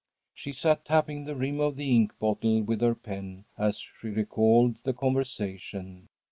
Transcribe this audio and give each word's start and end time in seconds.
She 0.33 0.51
sat 0.51 0.83
tapping 0.83 1.25
the 1.25 1.35
rim 1.35 1.59
of 1.59 1.75
the 1.75 1.91
ink 1.95 2.17
bottle 2.17 2.63
with 2.63 2.81
her 2.81 2.95
pen 2.95 3.45
as 3.55 3.77
she 3.77 4.07
recalled 4.07 4.77
the 4.83 4.93
conversation. 4.93 6.09